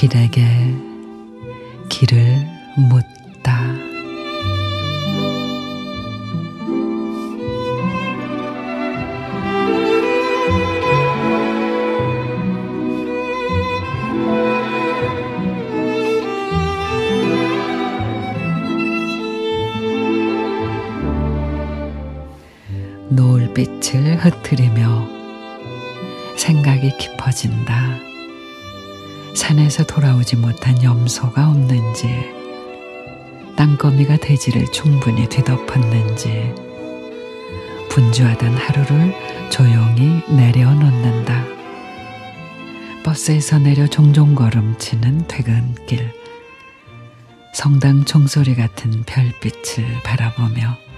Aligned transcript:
길에게 0.00 0.42
길을 1.90 2.46
묻 2.88 3.19
노을빛을 23.10 24.24
흩트리며 24.24 25.08
생각이 26.36 26.96
깊어진다. 26.96 27.98
산에서 29.34 29.84
돌아오지 29.84 30.36
못한 30.36 30.80
염소가 30.80 31.48
없는지, 31.50 32.08
땅거미가 33.56 34.18
대지를 34.18 34.70
충분히 34.72 35.28
뒤덮었는지, 35.28 36.54
분주하던 37.90 38.54
하루를 38.54 39.14
조용히 39.50 40.22
내려놓는다. 40.28 41.44
버스에서 43.02 43.58
내려 43.58 43.88
종종 43.88 44.36
걸음치는 44.36 45.26
퇴근길, 45.26 46.12
성당 47.54 48.04
종소리 48.04 48.54
같은 48.54 49.02
별빛을 49.04 50.02
바라보며 50.04 50.89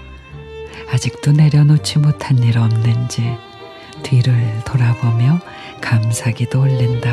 아직도 0.91 1.31
내려놓지 1.31 1.99
못한 1.99 2.37
일 2.39 2.57
없는지 2.57 3.37
뒤를 4.03 4.61
돌아보며 4.65 5.39
감사기도 5.81 6.61
올린다. 6.61 7.09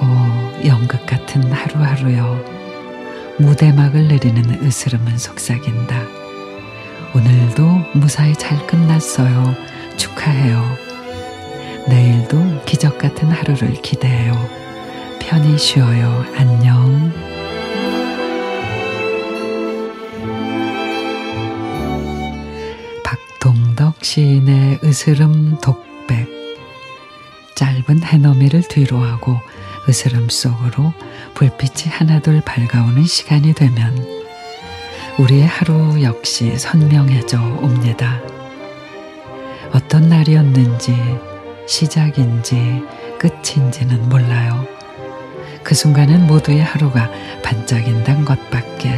오, 0.00 0.66
연극 0.66 1.04
같은 1.06 1.50
하루하루여. 1.52 2.56
무대막을 3.38 4.08
내리는 4.08 4.64
으스름은 4.64 5.18
속삭인다. 5.18 6.02
오늘도 7.14 7.64
무사히 7.94 8.34
잘 8.34 8.66
끝났어요. 8.66 9.54
축하해요. 9.96 10.76
내일도 11.88 12.62
기적 12.64 12.98
같은 12.98 13.30
하루를 13.30 13.72
기대해요. 13.82 14.34
편히 15.20 15.56
쉬어요. 15.56 16.24
안녕. 16.36 16.85
시인의 24.06 24.78
으스름 24.84 25.58
독백 25.60 26.28
짧은 27.56 28.04
해넘이를 28.04 28.62
뒤로 28.68 28.98
하고 28.98 29.36
으스름 29.88 30.28
속으로 30.28 30.94
불빛이 31.34 31.90
하나둘 31.90 32.40
밝아오는 32.42 33.02
시간이 33.02 33.52
되면 33.54 34.06
우리의 35.18 35.48
하루 35.48 36.00
역시 36.02 36.56
선명해져 36.56 37.42
옵니다. 37.60 38.20
어떤 39.72 40.08
날이었는지 40.08 40.94
시작인지 41.66 42.84
끝인지는 43.18 44.08
몰라요. 44.08 44.68
그 45.64 45.74
순간은 45.74 46.28
모두의 46.28 46.62
하루가 46.62 47.10
반짝인단 47.42 48.24
것밖에. 48.24 48.95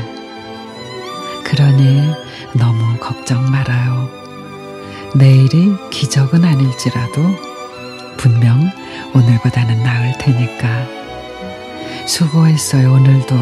내일이 5.14 5.74
기적은 5.90 6.44
아닐지라도 6.44 7.22
분명 8.16 8.70
오늘보다는 9.14 9.82
나을 9.82 10.12
테니까. 10.18 10.86
수고했어요, 12.06 12.92
오늘도. 12.92 13.34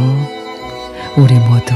우리 1.16 1.34
모두 1.34 1.74